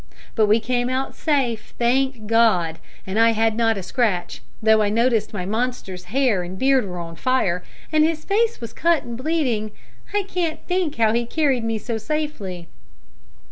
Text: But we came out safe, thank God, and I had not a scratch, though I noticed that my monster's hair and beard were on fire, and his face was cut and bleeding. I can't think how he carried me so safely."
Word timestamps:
But 0.33 0.47
we 0.47 0.59
came 0.59 0.89
out 0.89 1.13
safe, 1.13 1.75
thank 1.77 2.25
God, 2.25 2.79
and 3.05 3.19
I 3.19 3.33
had 3.33 3.55
not 3.55 3.77
a 3.77 3.83
scratch, 3.83 4.41
though 4.59 4.81
I 4.81 4.89
noticed 4.89 5.27
that 5.27 5.37
my 5.37 5.45
monster's 5.45 6.05
hair 6.05 6.41
and 6.41 6.57
beard 6.57 6.87
were 6.87 6.97
on 6.97 7.15
fire, 7.15 7.63
and 7.91 8.03
his 8.03 8.25
face 8.25 8.59
was 8.59 8.73
cut 8.73 9.03
and 9.03 9.15
bleeding. 9.15 9.71
I 10.11 10.23
can't 10.23 10.65
think 10.65 10.95
how 10.95 11.13
he 11.13 11.27
carried 11.27 11.63
me 11.63 11.77
so 11.77 11.99
safely." 11.99 12.67